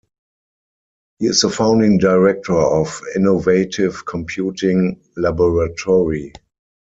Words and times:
He 1.19 1.27
is 1.27 1.41
the 1.41 1.51
founding 1.51 1.99
director 1.99 2.55
of 2.57 3.01
Innovative 3.15 4.03
Computing 4.07 4.99
Laboratory. 5.15 6.33